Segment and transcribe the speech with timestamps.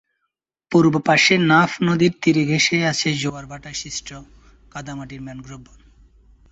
[0.71, 4.07] পূর্ব পাশে নাফ নদীর তীর ঘেষে আছে জোয়ার ভাটায় সৃষ্ট
[4.71, 5.79] কাদা মাটির ম্যানগ্রোভ বন।